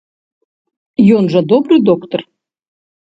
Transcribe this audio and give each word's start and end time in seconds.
Ён 1.17 1.23
жа 1.33 1.41
добры 1.51 1.75
доктар? 1.91 2.21